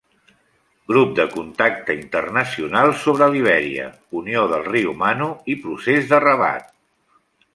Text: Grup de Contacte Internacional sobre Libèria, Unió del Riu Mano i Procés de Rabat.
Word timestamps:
Grup 0.91 1.11
de 1.19 1.25
Contacte 1.33 1.95
Internacional 1.97 2.95
sobre 3.03 3.27
Libèria, 3.35 3.85
Unió 4.23 4.47
del 4.55 4.67
Riu 4.71 4.97
Mano 5.05 5.31
i 5.55 5.59
Procés 5.67 6.09
de 6.15 6.25
Rabat. 6.27 6.75